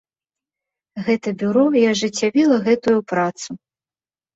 Гэта 1.11 1.29
бюро 1.43 1.67
і 1.85 1.85
ажыццявіла 1.93 2.57
гэтую 2.67 2.99
працу. 3.15 3.49